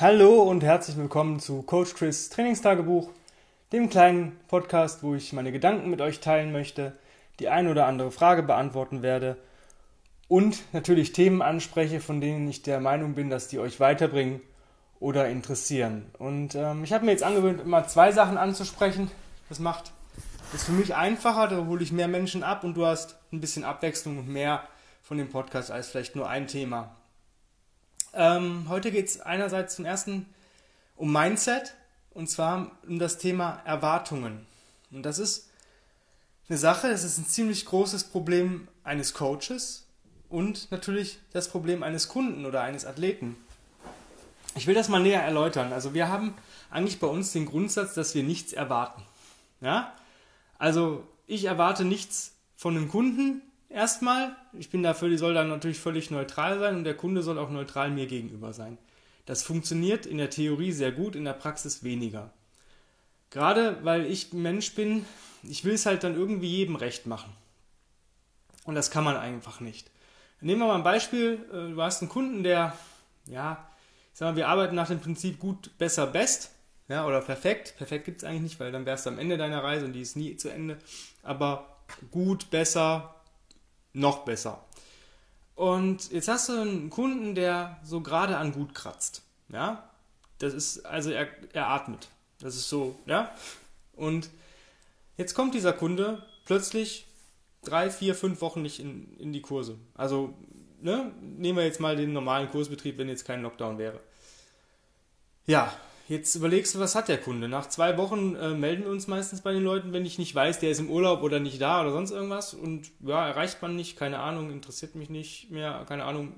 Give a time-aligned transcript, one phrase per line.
[0.00, 3.10] Hallo und herzlich willkommen zu Coach Chris Trainingstagebuch,
[3.72, 6.96] dem kleinen Podcast, wo ich meine Gedanken mit euch teilen möchte,
[7.40, 9.36] die ein oder andere Frage beantworten werde
[10.28, 14.40] und natürlich Themen anspreche, von denen ich der Meinung bin, dass die euch weiterbringen
[15.00, 16.06] oder interessieren.
[16.20, 19.10] Und ähm, ich habe mir jetzt angewöhnt, immer zwei Sachen anzusprechen.
[19.48, 19.90] Das macht
[20.54, 23.64] es für mich einfacher, da hole ich mehr Menschen ab und du hast ein bisschen
[23.64, 24.62] Abwechslung und mehr
[25.02, 26.94] von dem Podcast als vielleicht nur ein Thema.
[28.14, 30.26] Ähm, heute geht es einerseits zum ersten
[30.96, 31.74] um Mindset
[32.10, 34.46] und zwar um das Thema Erwartungen.
[34.90, 35.48] Und das ist
[36.48, 39.86] eine Sache, das ist ein ziemlich großes Problem eines Coaches
[40.28, 43.36] und natürlich das Problem eines Kunden oder eines Athleten.
[44.54, 45.72] Ich will das mal näher erläutern.
[45.72, 46.34] Also wir haben
[46.70, 49.02] eigentlich bei uns den Grundsatz, dass wir nichts erwarten.
[49.60, 49.92] Ja?
[50.58, 54.36] Also ich erwarte nichts von einem Kunden, erstmal.
[54.52, 57.50] Ich bin dafür, die soll dann natürlich völlig neutral sein und der Kunde soll auch
[57.50, 58.78] neutral mir gegenüber sein.
[59.26, 62.32] Das funktioniert in der Theorie sehr gut, in der Praxis weniger.
[63.30, 65.04] Gerade weil ich Mensch bin,
[65.42, 67.32] ich will es halt dann irgendwie jedem recht machen.
[68.64, 69.90] Und das kann man einfach nicht.
[70.40, 71.44] Nehmen wir mal ein Beispiel.
[71.50, 72.76] Äh, du hast einen Kunden, der,
[73.26, 73.68] ja,
[74.12, 76.52] ich sag mal, wir arbeiten nach dem Prinzip gut, besser, best.
[76.88, 77.76] Ja, oder perfekt.
[77.76, 80.00] Perfekt gibt es eigentlich nicht, weil dann wärst du am Ende deiner Reise und die
[80.00, 80.78] ist nie zu Ende.
[81.22, 81.76] Aber
[82.10, 83.14] gut, besser,
[83.92, 84.64] noch besser.
[85.54, 89.22] Und jetzt hast du einen Kunden, der so gerade an gut kratzt.
[89.48, 89.90] Ja,
[90.38, 92.08] das ist, also er, er atmet.
[92.40, 93.34] Das ist so, ja.
[93.94, 94.30] Und
[95.16, 97.06] jetzt kommt dieser Kunde plötzlich
[97.64, 99.76] drei, vier, fünf Wochen nicht in, in die Kurse.
[99.94, 100.34] Also,
[100.80, 104.00] ne, nehmen wir jetzt mal den normalen Kursbetrieb, wenn jetzt kein Lockdown wäre.
[105.46, 105.72] Ja,
[106.08, 107.48] Jetzt überlegst du, was hat der Kunde?
[107.48, 110.58] Nach zwei Wochen äh, melden wir uns meistens bei den Leuten, wenn ich nicht weiß,
[110.58, 112.54] der ist im Urlaub oder nicht da oder sonst irgendwas.
[112.54, 116.32] Und ja, erreicht man nicht, keine Ahnung, interessiert mich nicht mehr, keine Ahnung.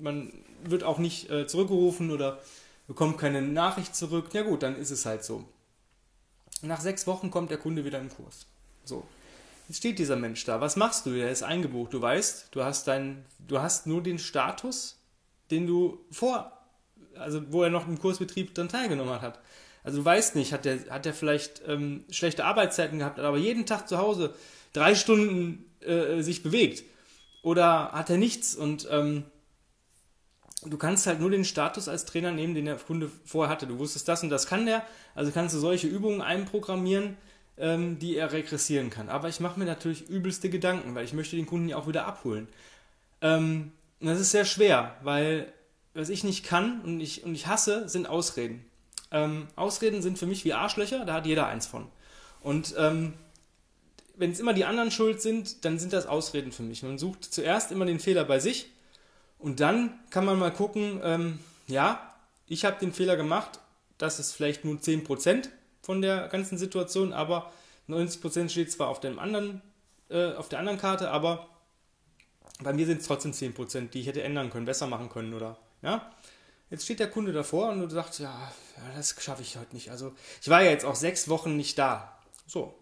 [0.00, 0.32] Man
[0.64, 2.40] wird auch nicht äh, zurückgerufen oder
[2.86, 4.30] bekommt keine Nachricht zurück.
[4.32, 5.44] Na gut, dann ist es halt so.
[6.62, 8.46] Nach sechs Wochen kommt der Kunde wieder im Kurs.
[8.82, 9.04] So.
[9.68, 10.62] Jetzt steht dieser Mensch da.
[10.62, 11.10] Was machst du?
[11.10, 11.92] Er ist eingebucht.
[11.92, 14.98] Du weißt, du hast dein, du hast nur den Status,
[15.50, 16.61] den du vor
[17.18, 19.38] also wo er noch im Kursbetrieb dann teilgenommen hat.
[19.84, 23.66] Also du weißt nicht, hat der, hat der vielleicht ähm, schlechte Arbeitszeiten gehabt, aber jeden
[23.66, 24.34] Tag zu Hause
[24.72, 26.84] drei Stunden äh, sich bewegt.
[27.42, 29.24] Oder hat er nichts und ähm,
[30.64, 33.66] du kannst halt nur den Status als Trainer nehmen, den der Kunde vorher hatte.
[33.66, 37.16] Du wusstest das und das kann der, also kannst du solche Übungen einprogrammieren,
[37.58, 39.08] ähm, die er regressieren kann.
[39.08, 42.06] Aber ich mache mir natürlich übelste Gedanken, weil ich möchte den Kunden ja auch wieder
[42.06, 42.46] abholen.
[43.20, 45.52] Ähm, das ist sehr schwer, weil
[45.94, 48.64] was ich nicht kann und ich, und ich hasse, sind Ausreden.
[49.10, 51.86] Ähm, Ausreden sind für mich wie Arschlöcher, da hat jeder eins von.
[52.40, 53.14] Und ähm,
[54.16, 56.82] wenn es immer die anderen schuld sind, dann sind das Ausreden für mich.
[56.82, 58.70] Man sucht zuerst immer den Fehler bei sich
[59.38, 62.14] und dann kann man mal gucken, ähm, ja,
[62.46, 63.60] ich habe den Fehler gemacht,
[63.98, 65.48] das ist vielleicht nur 10%
[65.82, 67.52] von der ganzen Situation, aber
[67.88, 69.62] 90% steht zwar auf, dem anderen,
[70.08, 71.48] äh, auf der anderen Karte, aber
[72.62, 75.58] bei mir sind es trotzdem 10%, die ich hätte ändern können, besser machen können oder
[75.82, 76.10] ja?
[76.70, 78.50] Jetzt steht der Kunde davor und du sagst, ja,
[78.96, 79.90] das schaffe ich heute nicht.
[79.90, 82.18] Also ich war ja jetzt auch sechs Wochen nicht da.
[82.46, 82.74] So.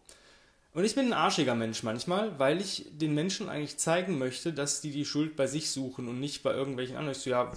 [0.72, 4.80] Und ich bin ein arschiger Mensch manchmal, weil ich den Menschen eigentlich zeigen möchte, dass
[4.80, 7.16] die die Schuld bei sich suchen und nicht bei irgendwelchen anderen.
[7.16, 7.50] Ich so, ja,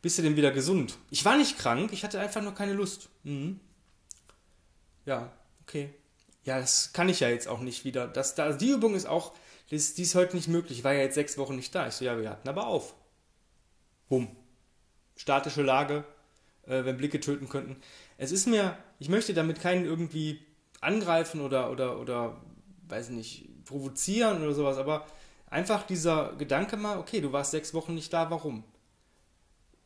[0.00, 0.96] bist du denn wieder gesund?
[1.10, 3.10] Ich war nicht krank, ich hatte einfach nur keine Lust.
[3.24, 3.60] Mhm.
[5.04, 5.30] Ja,
[5.62, 5.92] okay.
[6.44, 8.08] Ja, das kann ich ja jetzt auch nicht wieder.
[8.08, 9.34] Das, da, die Übung ist auch,
[9.70, 10.78] die ist, die ist heute nicht möglich.
[10.78, 11.86] Ich war ja jetzt sechs Wochen nicht da.
[11.86, 12.94] Ich so, ja, wir hatten aber auf.
[14.08, 14.34] Bumm
[15.16, 16.04] statische Lage,
[16.66, 17.76] äh, wenn Blicke töten könnten.
[18.18, 20.40] Es ist mir, ich möchte damit keinen irgendwie
[20.80, 22.40] angreifen oder, oder, oder,
[22.88, 25.06] weiß nicht, provozieren oder sowas, aber
[25.50, 28.64] einfach dieser Gedanke mal, okay, du warst sechs Wochen nicht da, warum?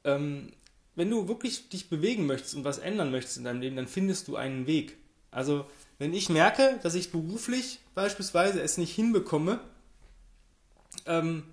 [0.04, 0.52] Ähm,
[0.96, 4.28] wenn du wirklich dich bewegen möchtest und was ändern möchtest in deinem Leben, dann findest
[4.28, 4.96] du einen Weg.
[5.30, 5.64] Also,
[5.98, 9.60] wenn ich merke, dass ich beruflich beispielsweise es nicht hinbekomme,
[11.06, 11.44] ähm,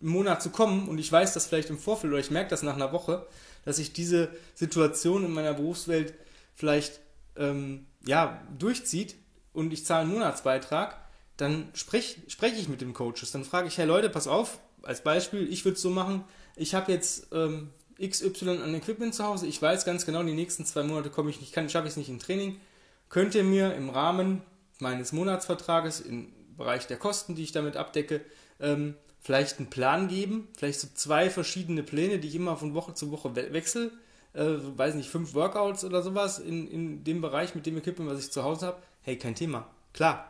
[0.00, 2.62] einen Monat zu kommen und ich weiß das vielleicht im Vorfeld oder ich merke das
[2.62, 3.26] nach einer Woche,
[3.64, 6.14] dass sich diese Situation in meiner Berufswelt
[6.54, 7.00] vielleicht
[7.36, 9.16] ähm, ja, durchzieht
[9.52, 10.96] und ich zahle einen Monatsbeitrag,
[11.36, 13.30] dann spreche sprech ich mit dem Coaches.
[13.32, 16.24] Dann frage ich, hey Leute, pass auf, als Beispiel, ich würde es so machen,
[16.56, 17.70] ich habe jetzt ähm,
[18.00, 21.40] XY an Equipment zu Hause, ich weiß ganz genau, die nächsten zwei Monate komme ich
[21.40, 22.60] nicht, schaffe ich es nicht in Training.
[23.08, 24.42] Könnt ihr mir im Rahmen
[24.78, 28.20] meines Monatsvertrages im Bereich der Kosten, die ich damit abdecke,
[28.60, 32.94] ähm, vielleicht einen Plan geben, vielleicht so zwei verschiedene Pläne, die ich immer von Woche
[32.94, 33.92] zu Woche we wechsle,
[34.32, 34.44] äh,
[34.76, 38.30] weiß nicht, fünf Workouts oder sowas in, in dem Bereich mit dem Equipment, was ich
[38.30, 40.26] zu Hause habe, hey, kein Thema, klar.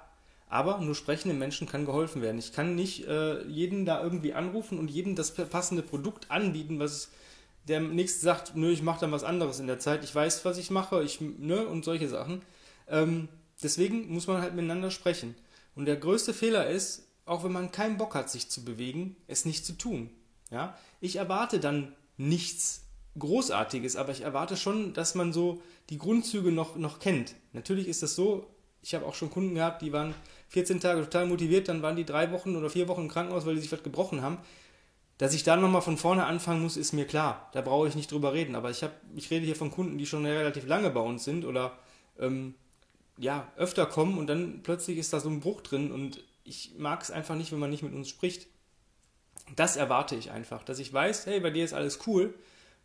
[0.48, 2.38] Aber nur sprechenden Menschen kann geholfen werden.
[2.38, 7.10] Ich kann nicht äh, jeden da irgendwie anrufen und jedem das passende Produkt anbieten, was
[7.68, 10.58] der nächste sagt, nö, ich mache dann was anderes in der Zeit, ich weiß, was
[10.58, 12.42] ich mache, ich, ne, und solche Sachen.
[12.88, 13.28] Ähm,
[13.62, 15.36] deswegen muss man halt miteinander sprechen.
[15.76, 19.44] Und der größte Fehler ist, auch wenn man keinen Bock hat, sich zu bewegen, es
[19.44, 20.10] nicht zu tun.
[20.50, 20.76] Ja?
[21.00, 22.82] Ich erwarte dann nichts
[23.16, 27.36] Großartiges, aber ich erwarte schon, dass man so die Grundzüge noch, noch kennt.
[27.52, 28.48] Natürlich ist das so,
[28.82, 30.12] ich habe auch schon Kunden gehabt, die waren
[30.48, 33.54] 14 Tage total motiviert, dann waren die drei Wochen oder vier Wochen im Krankenhaus, weil
[33.54, 34.38] die sich was gebrochen haben.
[35.16, 37.48] Dass ich da nochmal von vorne anfangen muss, ist mir klar.
[37.52, 38.56] Da brauche ich nicht drüber reden.
[38.56, 41.44] Aber ich, hab, ich rede hier von Kunden, die schon relativ lange bei uns sind
[41.44, 41.78] oder
[42.18, 42.54] ähm,
[43.18, 47.02] ja, öfter kommen und dann plötzlich ist da so ein Bruch drin und ich mag
[47.02, 48.48] es einfach nicht, wenn man nicht mit uns spricht.
[49.56, 52.34] Das erwarte ich einfach, dass ich weiß, hey, bei dir ist alles cool,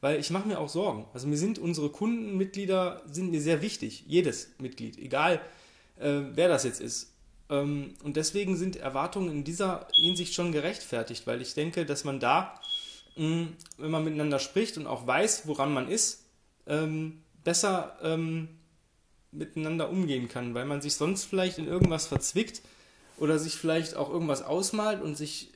[0.01, 1.05] weil ich mache mir auch Sorgen.
[1.13, 5.41] Also mir sind unsere Kundenmitglieder sind mir sehr wichtig, jedes Mitglied, egal
[5.97, 7.13] äh, wer das jetzt ist.
[7.49, 12.19] Ähm, und deswegen sind Erwartungen in dieser Hinsicht schon gerechtfertigt, weil ich denke, dass man
[12.19, 12.59] da,
[13.15, 13.47] mh,
[13.77, 16.25] wenn man miteinander spricht und auch weiß, woran man ist,
[16.67, 18.49] ähm, besser ähm,
[19.31, 22.61] miteinander umgehen kann, weil man sich sonst vielleicht in irgendwas verzwickt
[23.17, 25.51] oder sich vielleicht auch irgendwas ausmalt und sich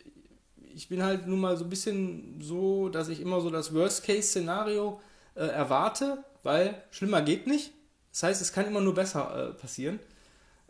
[0.74, 5.02] ich bin halt nun mal so ein bisschen so, dass ich immer so das Worst-Case-Szenario
[5.36, 7.72] äh, erwarte, weil schlimmer geht nicht.
[8.12, 10.00] Das heißt, es kann immer nur besser äh, passieren.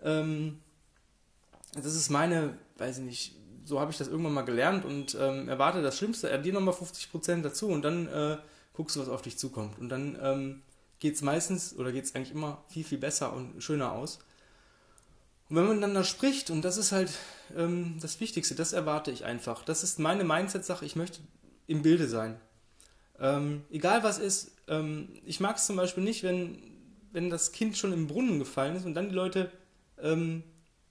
[0.01, 0.59] Ähm,
[1.75, 5.47] das ist meine, weiß ich nicht, so habe ich das irgendwann mal gelernt und ähm,
[5.47, 8.37] erwarte das Schlimmste, er dir nochmal 50% dazu und dann äh,
[8.73, 9.77] guckst du, was auf dich zukommt.
[9.77, 10.61] Und dann ähm,
[10.99, 14.19] geht es meistens oder geht es eigentlich immer viel, viel besser und schöner aus.
[15.49, 17.11] Und wenn man miteinander spricht, und das ist halt
[17.57, 19.63] ähm, das Wichtigste, das erwarte ich einfach.
[19.63, 21.19] Das ist meine Mindset-Sache, ich möchte
[21.65, 22.39] im Bilde sein.
[23.19, 26.59] Ähm, egal was ist, ähm, ich mag es zum Beispiel nicht, wenn,
[27.11, 29.51] wenn das Kind schon im Brunnen gefallen ist und dann die Leute
[29.99, 30.43] ähm,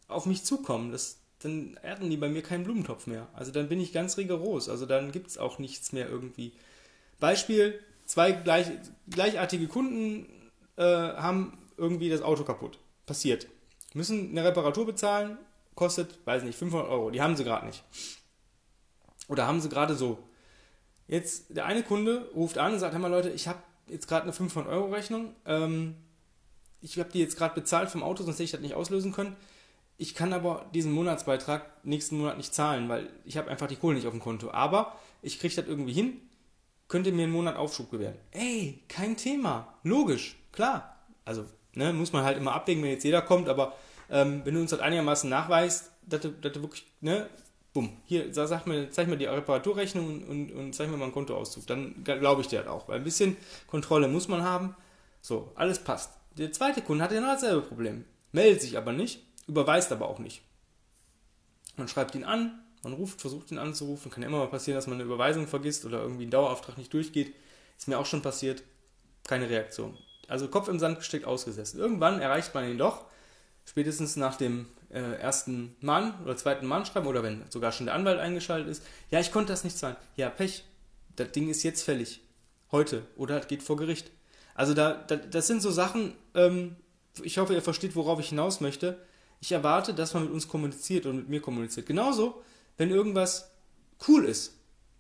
[0.09, 0.91] auf mich zukommen.
[0.91, 3.29] Das, dann ernten die bei mir keinen Blumentopf mehr.
[3.35, 4.69] Also dann bin ich ganz rigoros.
[4.69, 6.53] Also dann gibt es auch nichts mehr irgendwie.
[7.21, 8.67] Beispiel, zwei gleich,
[9.09, 10.27] gleichartige Kunden
[10.77, 12.81] äh, haben irgendwie das Auto kaputt.
[13.07, 13.47] Passiert
[13.94, 15.38] müssen eine Reparatur bezahlen,
[15.75, 17.11] kostet, weiß nicht, 500 Euro.
[17.11, 17.85] Die haben sie gerade nicht.
[19.29, 20.19] Oder haben sie gerade so.
[21.06, 24.25] Jetzt, der eine Kunde ruft an und sagt, hör mal Leute, ich habe jetzt gerade
[24.25, 25.35] eine 500 Euro Rechnung.
[25.46, 25.94] Ähm,
[26.81, 29.37] ich habe die jetzt gerade bezahlt vom Auto, sonst hätte ich das nicht auslösen können.
[29.96, 33.96] Ich kann aber diesen Monatsbeitrag nächsten Monat nicht zahlen, weil ich habe einfach die Kohle
[33.96, 34.50] nicht auf dem Konto.
[34.50, 36.20] Aber ich kriege das irgendwie hin.
[36.87, 38.17] Könnt ihr mir einen Monat Aufschub gewähren?
[38.31, 39.75] Ey, kein Thema.
[39.82, 40.96] Logisch, klar.
[41.25, 41.44] Also
[41.75, 43.75] Ne, muss man halt immer abwägen, wenn jetzt jeder kommt, aber
[44.11, 47.29] ähm, wenn du uns das einigermaßen nachweist, dass du, dass du wirklich, ne,
[47.73, 51.12] bumm, hier, sag mir, zeig mir die Reparaturrechnung und, und, und zeig mir mal einen
[51.12, 53.37] Kontoauszug, dann glaube ich dir halt auch, weil ein bisschen
[53.67, 54.75] Kontrolle muss man haben.
[55.20, 56.12] So, alles passt.
[56.37, 60.43] Der zweite Kunde hat genau dasselbe Problem, meldet sich aber nicht, überweist aber auch nicht.
[61.76, 64.87] Man schreibt ihn an, man ruft, versucht ihn anzurufen, kann ja immer mal passieren, dass
[64.87, 67.35] man eine Überweisung vergisst oder irgendwie ein Dauerauftrag nicht durchgeht.
[67.76, 68.62] Ist mir auch schon passiert.
[69.26, 69.97] Keine Reaktion.
[70.29, 71.81] Also Kopf im Sand gesteckt, ausgesessen.
[71.81, 73.07] Irgendwann erreicht man ihn doch,
[73.65, 77.95] spätestens nach dem äh, ersten Mann oder zweiten Mann schreiben oder wenn sogar schon der
[77.95, 78.83] Anwalt eingeschaltet ist.
[79.11, 79.97] Ja, ich konnte das nicht zahlen.
[80.17, 80.65] Ja, Pech.
[81.17, 82.21] Das Ding ist jetzt fällig.
[82.71, 83.03] Heute.
[83.17, 84.11] Oder geht vor Gericht.
[84.55, 86.77] Also da, da das sind so Sachen, ähm,
[87.23, 88.99] ich hoffe, ihr versteht, worauf ich hinaus möchte.
[89.41, 91.87] Ich erwarte, dass man mit uns kommuniziert und mit mir kommuniziert.
[91.87, 92.43] Genauso,
[92.77, 93.51] wenn irgendwas
[94.07, 94.58] cool ist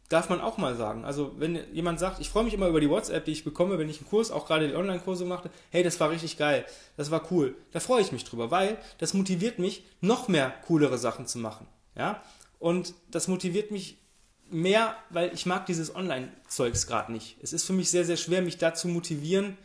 [0.08, 1.04] darf man auch mal sagen.
[1.04, 3.88] Also wenn jemand sagt, ich freue mich immer über die WhatsApp, die ich bekomme, wenn
[3.88, 6.64] ich einen Kurs, auch gerade die Online-Kurse machte, hey, das war richtig geil,
[6.96, 10.98] das war cool, da freue ich mich drüber, weil das motiviert mich, noch mehr coolere
[10.98, 11.66] Sachen zu machen.
[11.94, 12.22] Ja?
[12.58, 13.98] Und das motiviert mich
[14.50, 17.36] mehr, weil ich mag dieses Online-Zeugs gerade nicht.
[17.42, 19.58] Es ist für mich sehr, sehr schwer, mich dazu motivieren,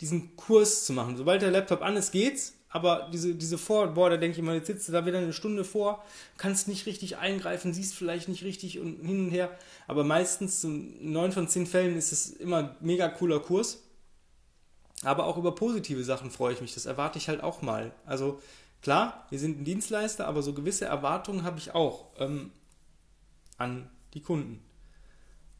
[0.00, 1.18] diesen Kurs zu machen.
[1.18, 4.54] Sobald der Laptop an ist, geht's aber diese, diese Vor, boah, da denke ich mal,
[4.54, 6.04] jetzt sitzt du da wieder eine Stunde vor,
[6.38, 9.50] kannst nicht richtig eingreifen, siehst vielleicht nicht richtig und hin und her,
[9.88, 13.82] aber meistens, in neun von zehn Fällen ist es immer mega cooler Kurs.
[15.02, 17.90] Aber auch über positive Sachen freue ich mich, das erwarte ich halt auch mal.
[18.04, 18.40] Also
[18.82, 22.52] klar, wir sind ein Dienstleister, aber so gewisse Erwartungen habe ich auch ähm,
[23.56, 24.62] an die Kunden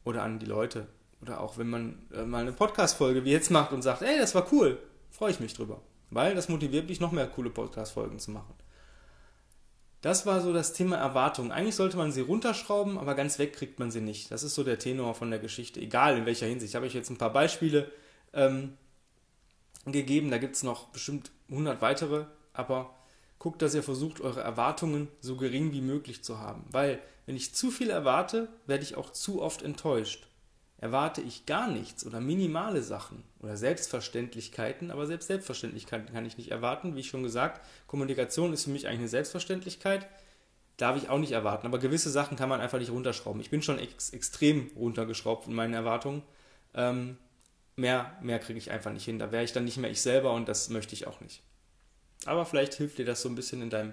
[0.05, 0.87] oder an die Leute.
[1.23, 4.35] Oder auch wenn man äh, mal eine Podcast-Folge wie jetzt macht und sagt, ey, das
[4.35, 4.79] war cool,
[5.11, 5.81] freue ich mich drüber.
[6.11, 8.55] Weil das motiviert mich, noch mehr coole Podcast-Folgen zu machen.
[10.01, 11.53] Das war so das Thema Erwartung.
[11.53, 14.31] Eigentlich sollte man sie runterschrauben, aber ganz weg kriegt man sie nicht.
[14.31, 16.71] Das ist so der Tenor von der Geschichte, egal in welcher Hinsicht.
[16.71, 17.91] Ich habe euch jetzt ein paar Beispiele
[18.33, 18.77] ähm,
[19.85, 22.25] gegeben, da gibt es noch bestimmt 100 weitere,
[22.55, 22.95] aber
[23.39, 26.65] guckt, dass ihr versucht, eure Erwartungen so gering wie möglich zu haben.
[26.71, 30.30] Weil, wenn ich zu viel erwarte, werde ich auch zu oft enttäuscht
[30.81, 36.51] erwarte ich gar nichts oder minimale Sachen oder Selbstverständlichkeiten, aber selbst Selbstverständlichkeiten kann ich nicht
[36.51, 36.97] erwarten.
[36.97, 40.09] Wie ich schon gesagt, Kommunikation ist für mich eigentlich eine Selbstverständlichkeit,
[40.79, 43.41] darf ich auch nicht erwarten, aber gewisse Sachen kann man einfach nicht runterschrauben.
[43.43, 46.23] Ich bin schon ex extrem runtergeschraubt in meinen Erwartungen,
[46.75, 47.19] Ähm,
[47.77, 49.19] mehr mehr kriege ich einfach nicht hin.
[49.19, 51.43] Da wäre ich dann nicht mehr ich selber und das möchte ich auch nicht.
[52.27, 53.93] Aber vielleicht hilft dir das so ein bisschen in deinem,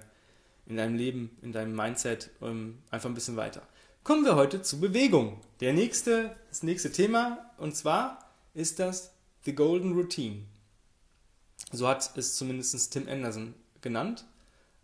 [0.67, 3.62] in deinem Leben, in deinem Mindset ähm, einfach ein bisschen weiter.
[4.08, 5.42] Kommen wir heute zu Bewegung.
[5.60, 9.12] Der nächste, das nächste Thema und zwar ist das
[9.44, 10.44] The Golden Routine.
[11.74, 14.24] So hat es zumindest Tim Anderson genannt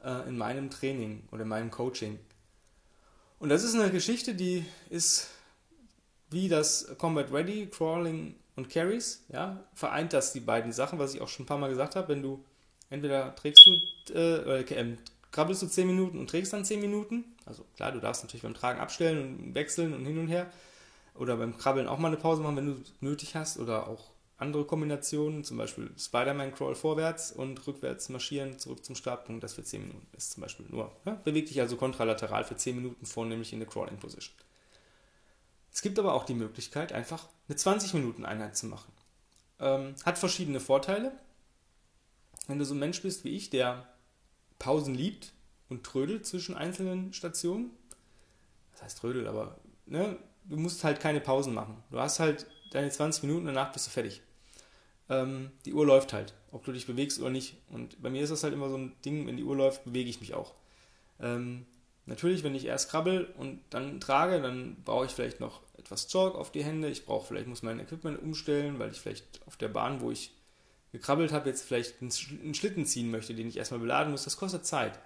[0.03, 2.19] äh, in meinem Training oder in meinem Coaching.
[3.39, 5.29] Und das ist eine Geschichte, die ist
[6.29, 9.23] wie das Combat Ready, Crawling und Carries.
[9.29, 12.09] Ja, vereint das die beiden Sachen, was ich auch schon ein paar Mal gesagt habe.
[12.09, 12.43] Wenn du
[12.89, 13.65] entweder trägst
[14.05, 14.97] du, äh, äh,
[15.31, 17.23] krabbelst du 10 Minuten und trägst dann 10 Minuten.
[17.45, 20.51] Also klar, du darfst natürlich beim Tragen abstellen und wechseln und hin und her.
[21.15, 23.57] Oder beim Krabbeln auch mal eine Pause machen, wenn du nötig hast.
[23.57, 29.43] Oder auch andere Kombinationen, zum Beispiel Spider-Man Crawl vorwärts und rückwärts marschieren zurück zum Startpunkt,
[29.43, 30.91] das für 10 Minuten ist zum Beispiel nur.
[31.05, 34.35] Ja, beweg dich also kontralateral für 10 Minuten vornehmlich in der Crawling Position.
[35.71, 38.91] Es gibt aber auch die Möglichkeit, einfach eine 20 Minuten Einheit zu machen.
[39.59, 41.11] Ähm, hat verschiedene Vorteile.
[42.47, 43.87] Wenn du so ein Mensch bist wie ich, der
[44.59, 45.31] Pausen liebt
[45.69, 47.71] und trödelt zwischen einzelnen Stationen,
[48.71, 51.83] das heißt trödelt, aber ne, du musst halt keine Pausen machen.
[51.91, 54.21] Du hast halt deine 20 Minuten, danach bist du fertig.
[55.09, 57.57] Ähm, die Uhr läuft halt, ob du dich bewegst oder nicht.
[57.69, 60.09] Und bei mir ist das halt immer so ein Ding, wenn die Uhr läuft, bewege
[60.09, 60.53] ich mich auch.
[61.19, 61.65] Ähm,
[62.05, 66.35] natürlich, wenn ich erst krabbel und dann trage, dann brauche ich vielleicht noch etwas Chalk
[66.35, 66.89] auf die Hände.
[66.89, 70.33] Ich brauche vielleicht, muss mein Equipment umstellen, weil ich vielleicht auf der Bahn, wo ich
[70.91, 74.23] gekrabbelt habe, jetzt vielleicht einen Schlitten ziehen möchte, den ich erstmal beladen muss.
[74.23, 74.99] Das kostet Zeit.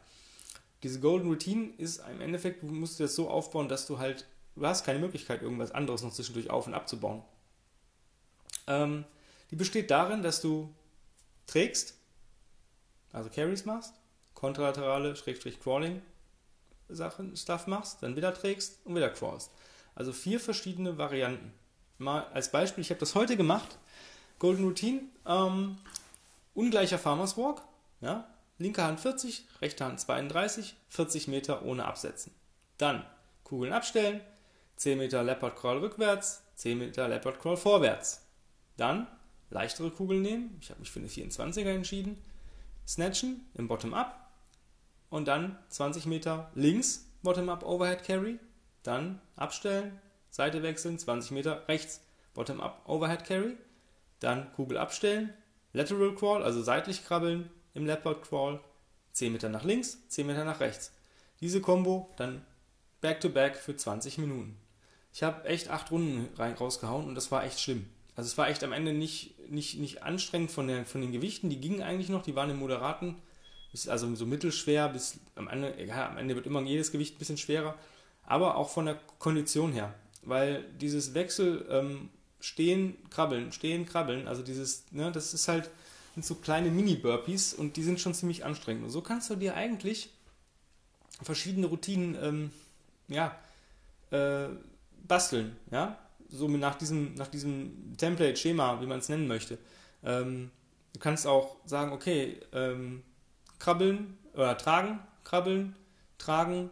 [0.84, 4.66] Diese Golden Routine ist im Endeffekt, du musst das so aufbauen, dass du halt, du
[4.66, 7.24] hast keine Möglichkeit, irgendwas anderes noch zwischendurch auf- und abzubauen.
[8.68, 9.06] Ähm,
[9.50, 10.74] die besteht darin, dass du
[11.48, 11.96] trägst,
[13.12, 13.94] also Carries machst,
[14.34, 16.02] kontralaterale, Schrägstrich Crawling
[16.90, 19.52] Sachen, Stuff machst, dann wieder trägst und wieder crawlst.
[19.96, 21.52] Also vier verschiedene Varianten.
[21.98, 23.78] Mal als Beispiel, ich habe das heute gemacht,
[24.40, 25.78] Golden Routine, ähm,
[26.54, 27.64] ungleicher Farmers Walk,
[28.02, 28.28] ja,
[28.58, 32.34] linke Hand 40, rechte Hand 32, 40 Meter ohne Absetzen.
[32.78, 33.06] Dann
[33.44, 34.22] Kugeln abstellen,
[34.78, 38.28] 10 Meter Leopard Crawl rückwärts, 10 Meter Leopard Crawl vorwärts.
[38.78, 39.08] Dann
[39.50, 40.58] leichtere Kugeln nehmen.
[40.62, 42.22] Ich habe mich für eine 24er entschieden.
[42.88, 44.30] Snatchen im Bottom-Up.
[45.10, 48.40] Und dann 20 Meter links Bottom-Up Overhead Carry.
[48.84, 50.00] Dann abstellen,
[50.30, 52.02] Seite wechseln, 20 Meter rechts
[52.34, 53.58] Bottom-Up Overhead Carry.
[54.20, 55.34] Dann Kugel abstellen,
[55.74, 58.60] Lateral Crawl, also seitlich krabbeln im Leopard Crawl.
[59.14, 60.92] 10 Meter nach links, 10 Meter nach rechts.
[61.40, 62.46] Diese Combo dann
[63.02, 64.58] back-to-back -back für 20 Minuten.
[65.14, 67.88] Ich habe echt 8 Runden rein, rausgehauen und das war echt schlimm.
[68.16, 71.50] Also es war echt am Ende nicht, nicht, nicht anstrengend von, der, von den Gewichten,
[71.50, 73.16] die gingen eigentlich noch, die waren im moderaten,
[73.88, 77.38] also so mittelschwer bis am Ende, ja, am Ende wird immer jedes Gewicht ein bisschen
[77.38, 77.76] schwerer,
[78.24, 79.94] aber auch von der Kondition her,
[80.24, 85.70] weil dieses Wechsel ähm, stehen, krabbeln, stehen, krabbeln, also dieses, ne, das ist halt
[86.18, 88.86] sind so kleine Mini-Burpees und die sind schon ziemlich anstrengend.
[88.86, 90.10] Und so kannst du dir eigentlich
[91.22, 92.52] verschiedene Routinen ähm,
[93.08, 93.38] ja,
[94.10, 94.48] äh,
[95.08, 99.60] basteln, ja, so nach diesem, nach diesem Template-Schema, wie man es nennen möchte.
[100.04, 100.50] Ähm,
[100.94, 103.04] du kannst auch sagen, okay, ähm,
[103.60, 105.76] krabbeln oder tragen, krabbeln,
[106.18, 106.72] tragen,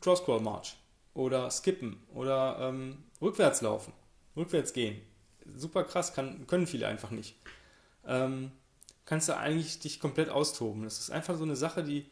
[0.00, 0.76] Cross-Crawl-March
[1.14, 3.92] oder skippen oder ähm, rückwärts laufen,
[4.36, 5.00] rückwärts gehen.
[5.56, 7.34] Super krass, kann, können viele einfach nicht.
[8.06, 8.52] Ähm,
[9.04, 10.84] kannst du eigentlich dich komplett austoben.
[10.84, 12.06] Das ist einfach so eine Sache, die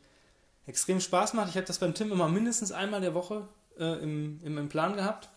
[0.66, 1.50] extrem Spaß macht.
[1.50, 4.94] Ich habe das beim Tim immer mindestens einmal der Woche äh, im, im, im Plan
[4.96, 5.28] gehabt.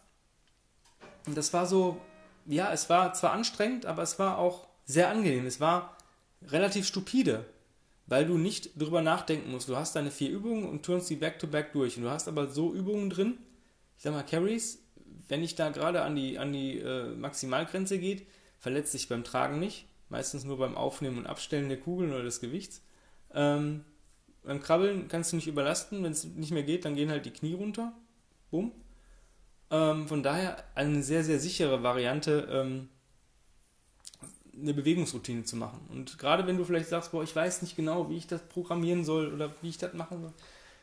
[1.25, 1.99] Und das war so,
[2.45, 5.45] ja, es war zwar anstrengend, aber es war auch sehr angenehm.
[5.45, 5.97] Es war
[6.47, 7.45] relativ stupide,
[8.07, 9.69] weil du nicht drüber nachdenken musst.
[9.69, 11.97] Du hast deine vier Übungen und turnst die back-to-back -back durch.
[11.97, 13.37] Und du hast aber so Übungen drin,
[13.97, 14.79] ich sag mal, Carries,
[15.29, 18.27] wenn ich da gerade an die, an die äh, Maximalgrenze geht,
[18.59, 19.85] verletzt sich beim Tragen nicht.
[20.13, 22.83] Meistens nur beim Aufnehmen und Abstellen der Kugeln oder des Gewichts.
[23.33, 23.83] Ähm,
[24.43, 26.03] beim Krabbeln kannst du nicht überlasten.
[26.03, 27.93] Wenn es nicht mehr geht, dann gehen halt die Knie runter.
[28.51, 28.73] Bumm.
[29.71, 32.89] Ähm, von daher eine sehr, sehr sichere Variante, ähm,
[34.55, 35.79] eine Bewegungsroutine zu machen.
[35.89, 39.03] Und gerade wenn du vielleicht sagst, boah, ich weiß nicht genau, wie ich das programmieren
[39.03, 40.33] soll oder wie ich das machen soll,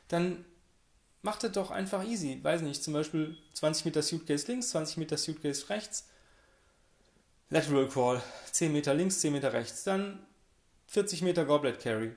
[0.09, 0.45] dann
[1.23, 2.41] mach das doch einfach easy.
[2.43, 6.10] Weiß nicht, zum Beispiel 20 Meter Suitcase links, 20 Meter Suitcase rechts,
[7.51, 10.25] Lateral Crawl, 10 Meter links, 10 Meter rechts, dann
[10.87, 12.13] 40 Meter Goblet Carry,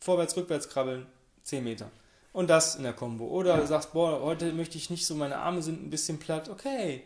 [0.00, 1.06] vorwärts, rückwärts krabbeln,
[1.42, 1.90] 10 Meter.
[2.32, 3.26] Und das in der Combo.
[3.26, 6.48] Oder du sagst, boah, heute möchte ich nicht so, meine Arme sind ein bisschen platt.
[6.48, 7.04] Okay,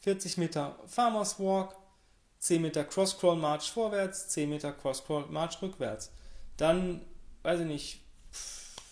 [0.00, 1.76] 40 Meter Farmers Walk,
[2.38, 6.10] 10 Meter Cross Crawl March vorwärts, 10 Meter Cross Crawl March rückwärts.
[6.56, 7.04] Dann,
[7.42, 8.00] weiß ich nicht,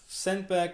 [0.06, 0.72] Sandbag,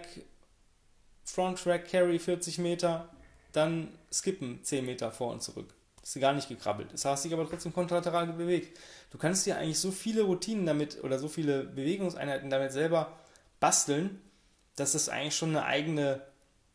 [1.23, 3.09] Front Track Carry 40 Meter,
[3.53, 5.73] dann skippen 10 Meter vor und zurück.
[6.03, 6.91] Du gar nicht gekrabbelt.
[6.91, 8.77] Das hast dich aber trotzdem kontralateral bewegt.
[9.09, 13.17] Du kannst dir eigentlich so viele Routinen damit oder so viele Bewegungseinheiten damit selber
[13.59, 14.21] basteln,
[14.75, 16.21] dass das eigentlich schon eine eigene,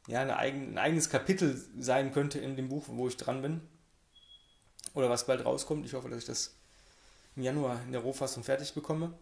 [0.07, 3.61] ja, eine eigen, ein eigenes Kapitel sein könnte in dem Buch, wo ich dran bin.
[4.95, 5.85] Oder was bald rauskommt.
[5.85, 6.57] Ich hoffe, dass ich das
[7.37, 9.13] im Januar in der Rohfassung fertig bekomme.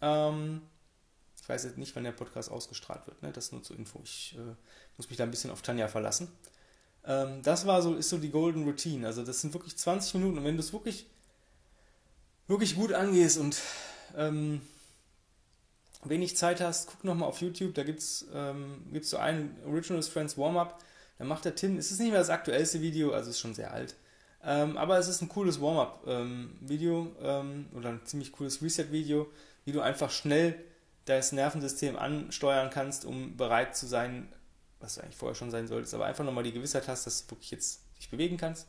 [0.00, 0.62] Ähm,
[1.40, 3.20] ich weiß jetzt nicht, wann der Podcast ausgestrahlt wird.
[3.22, 3.32] Ne?
[3.32, 4.00] Das nur zur Info.
[4.04, 4.54] Ich äh,
[4.96, 6.28] muss mich da ein bisschen auf Tanja verlassen.
[7.06, 9.06] Ähm, das war so, ist so die Golden Routine.
[9.06, 10.38] Also das sind wirklich 20 Minuten.
[10.38, 11.06] Und wenn du es wirklich,
[12.48, 13.60] wirklich gut angehst und
[14.16, 14.60] ähm,
[16.04, 17.74] wenig Zeit hast, guck nochmal auf YouTube.
[17.74, 20.82] Da gibt es ähm, gibt's so einen Originals Friends Warm-Up.
[21.18, 23.54] Da macht der Tim, es ist nicht mehr das aktuellste Video, also es ist schon
[23.54, 23.94] sehr alt.
[24.44, 29.26] Ähm, aber es ist ein cooles Warm-up-Video ähm, ähm, oder ein ziemlich cooles Reset-Video,
[29.64, 30.62] wie du einfach schnell
[31.06, 34.28] das Nervensystem ansteuern kannst, um bereit zu sein,
[34.80, 37.34] was du eigentlich vorher schon sein solltest, aber einfach nochmal die Gewissheit hast, dass du
[37.34, 38.66] wirklich jetzt dich bewegen kannst.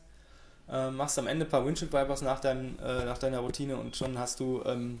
[0.70, 3.96] Ähm, machst am Ende ein paar Windshield Wipers nach, deinem, äh, nach deiner Routine und
[3.96, 5.00] schon hast du ähm,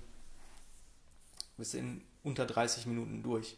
[1.58, 3.56] bist in unter 30 Minuten durch.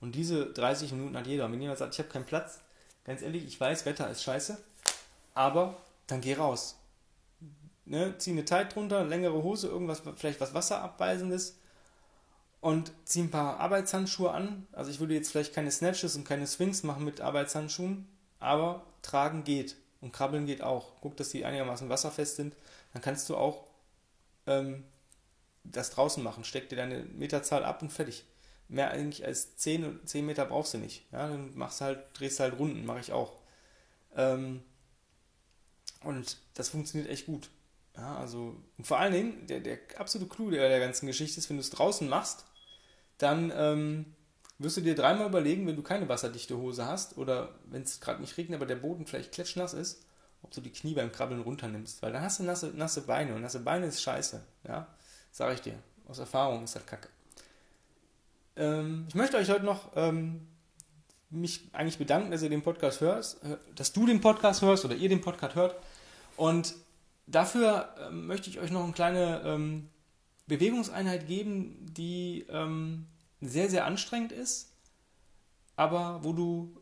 [0.00, 1.50] Und diese 30 Minuten hat jeder.
[1.50, 2.60] Wenn jemand sagt, ich habe keinen Platz,
[3.04, 4.58] ganz ehrlich, ich weiß, Wetter ist scheiße,
[5.34, 6.76] aber dann geh raus.
[7.84, 11.58] Ne, zieh eine Tight drunter, längere Hose, irgendwas, vielleicht was Wasserabweisendes
[12.60, 14.66] und zieh ein paar Arbeitshandschuhe an.
[14.72, 18.08] Also ich würde jetzt vielleicht keine Snatches und keine Swings machen mit Arbeitshandschuhen,
[18.40, 21.00] aber tragen geht und krabbeln geht auch.
[21.00, 22.56] Guck, dass die einigermaßen wasserfest sind.
[22.92, 23.64] Dann kannst du auch
[24.46, 24.84] ähm,
[25.64, 26.44] das draußen machen.
[26.44, 28.24] Steck dir deine Meterzahl ab und fertig.
[28.68, 31.06] Mehr eigentlich als 10, 10 Meter brauchst du nicht.
[31.12, 33.40] Ja, dann machst halt, drehst halt Runden, mache ich auch.
[34.14, 34.62] Ähm,
[36.02, 37.50] und das funktioniert echt gut.
[37.98, 41.50] Ja, also, und vor allen Dingen, der, der absolute Clou der, der ganzen Geschichte ist,
[41.50, 42.44] wenn du es draußen machst,
[43.18, 44.14] dann ähm,
[44.58, 48.20] wirst du dir dreimal überlegen, wenn du keine wasserdichte Hose hast oder wenn es gerade
[48.20, 50.04] nicht regnet, aber der Boden vielleicht klatschnass ist,
[50.42, 52.00] ob du die Knie beim Krabbeln runternimmst.
[52.00, 54.40] Weil dann hast du nasse, nasse Beine und nasse Beine ist scheiße.
[54.68, 54.86] Ja,
[55.32, 55.74] sag ich dir.
[56.06, 57.08] Aus Erfahrung ist das kacke.
[58.56, 60.46] Ähm, ich möchte euch heute noch ähm,
[61.30, 64.94] mich eigentlich bedanken, dass ihr den Podcast hörst, äh, dass du den Podcast hörst oder
[64.94, 65.74] ihr den Podcast hört.
[66.36, 66.74] Und
[67.30, 69.88] dafür äh, möchte ich euch noch eine kleine ähm,
[70.46, 73.06] Bewegungseinheit geben, die ähm,
[73.40, 74.72] sehr, sehr anstrengend ist,
[75.76, 76.74] aber wo du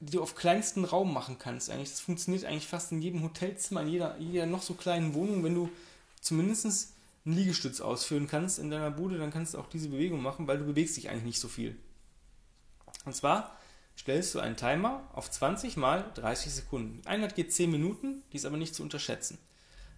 [0.00, 1.70] die du auf kleinsten Raum machen kannst.
[1.70, 5.42] Eigentlich, das funktioniert eigentlich fast in jedem Hotelzimmer, in jeder, jeder noch so kleinen Wohnung.
[5.44, 5.70] Wenn du
[6.20, 6.94] zumindest
[7.24, 10.58] einen Liegestütz ausführen kannst in deiner Bude, dann kannst du auch diese Bewegung machen, weil
[10.58, 11.76] du bewegst dich eigentlich nicht so viel.
[13.04, 13.56] Und zwar
[13.96, 17.00] stellst du einen Timer auf 20 mal 30 Sekunden.
[17.02, 19.38] Die Einheit geht 10 Minuten, die ist aber nicht zu unterschätzen.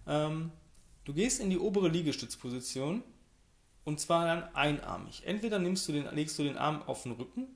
[0.07, 0.51] Ähm,
[1.05, 3.03] du gehst in die obere Liegestützposition
[3.83, 5.23] und zwar dann einarmig.
[5.25, 7.47] Entweder nimmst du den, legst du den Arm auf den Rücken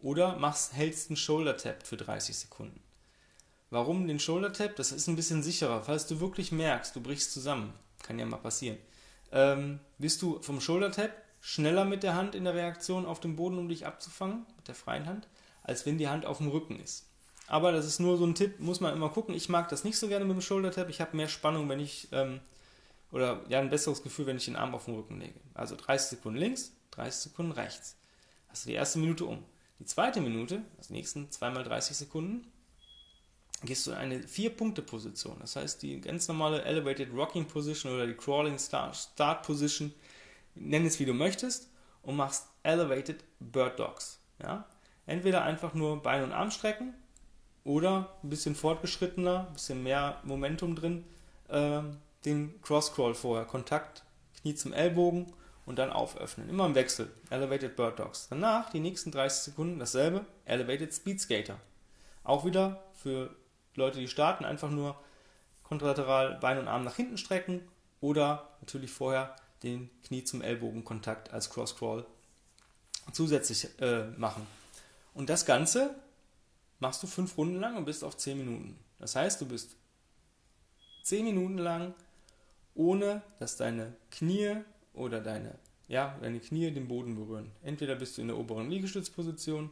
[0.00, 2.80] oder machst, hältst einen Shoulder Tap für 30 Sekunden.
[3.70, 4.76] Warum den Shoulder Tap?
[4.76, 5.82] Das ist ein bisschen sicherer.
[5.82, 8.78] Falls du wirklich merkst, du brichst zusammen, kann ja mal passieren,
[9.32, 13.36] ähm, bist du vom Shoulder Tap schneller mit der Hand in der Reaktion auf dem
[13.36, 15.28] Boden, um dich abzufangen, mit der freien Hand
[15.64, 17.06] als wenn die Hand auf dem Rücken ist.
[17.46, 19.34] Aber das ist nur so ein Tipp, muss man immer gucken.
[19.34, 20.88] Ich mag das nicht so gerne mit dem Shoulder Tap.
[20.88, 22.40] Ich habe mehr Spannung, wenn ich, ähm,
[23.12, 25.38] oder ja, ein besseres Gefühl, wenn ich den Arm auf den Rücken lege.
[25.52, 27.96] Also 30 Sekunden links, 30 Sekunden rechts.
[28.48, 29.44] Hast du die erste Minute um.
[29.78, 32.46] Die zweite Minute, die nächsten zweimal 30 Sekunden,
[33.62, 35.38] gehst du in eine Vier-Punkte-Position.
[35.40, 39.92] Das heißt, die ganz normale Elevated Rocking Position oder die Crawling Start, Start Position,
[40.54, 41.68] nenn es wie du möchtest,
[42.02, 44.20] und machst Elevated Bird Dogs.
[44.40, 44.66] Ja?
[45.06, 46.94] Entweder einfach nur Bein und Arm strecken
[47.64, 51.04] oder ein bisschen fortgeschrittener, ein bisschen mehr Momentum drin,
[51.48, 51.80] äh,
[52.24, 53.46] den Cross-Crawl vorher.
[53.46, 54.04] Kontakt,
[54.40, 55.32] Knie zum Ellbogen
[55.66, 56.48] und dann auföffnen.
[56.48, 57.10] Immer im Wechsel.
[57.30, 58.28] Elevated Bird Dogs.
[58.28, 60.26] Danach die nächsten 30 Sekunden dasselbe.
[60.44, 61.58] Elevated Speed Skater.
[62.22, 63.34] Auch wieder für
[63.74, 64.96] Leute, die starten, einfach nur
[65.62, 67.62] kontralateral Bein und Arm nach hinten strecken
[68.00, 72.04] oder natürlich vorher den Knie zum Ellbogenkontakt als Cross-Crawl
[73.12, 74.46] zusätzlich äh, machen.
[75.14, 75.94] Und das Ganze
[76.84, 78.76] machst du fünf Runden lang und bist auf zehn Minuten.
[78.98, 79.74] Das heißt, du bist
[81.02, 81.94] zehn Minuten lang,
[82.74, 84.56] ohne dass deine Knie
[84.92, 85.54] oder deine,
[85.88, 87.50] ja, deine Knie den Boden berühren.
[87.62, 89.70] Entweder bist du in der oberen Liegestützposition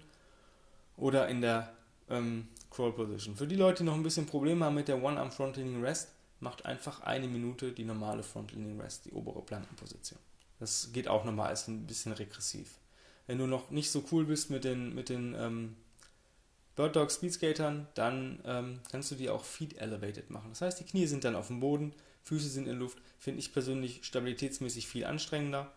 [0.96, 1.74] oder in der
[2.08, 3.36] ähm, Crawl Position.
[3.36, 6.12] Für die Leute, die noch ein bisschen Probleme haben mit der One-Arm Front Leaning Rest,
[6.40, 10.18] macht einfach eine Minute die normale Front Leaning Rest, die obere Plankenposition.
[10.60, 12.78] Das geht auch nochmal, ist ein bisschen regressiv
[13.26, 15.76] wenn du noch nicht so cool bist mit den, mit den ähm,
[16.74, 20.50] Bird Dog Speedskatern, dann ähm, kannst du die auch Feet Elevated machen.
[20.50, 22.98] Das heißt, die Knie sind dann auf dem Boden, Füße sind in Luft.
[23.18, 25.72] Finde ich persönlich stabilitätsmäßig viel anstrengender.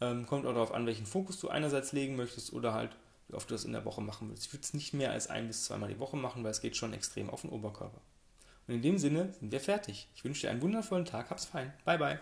[0.00, 2.96] Ähm, kommt auch darauf an, welchen Fokus du einerseits legen möchtest oder halt,
[3.28, 4.46] wie oft du das in der Woche machen willst.
[4.46, 6.76] Ich würde es nicht mehr als ein bis zweimal die Woche machen, weil es geht
[6.76, 8.00] schon extrem auf den Oberkörper.
[8.66, 10.06] Und Und in dem Sinne sind wir fertig.
[10.14, 11.30] Ich wünsche dir einen wundervollen Tag.
[11.30, 11.72] Hab's fein.
[11.84, 12.20] Bye, bye.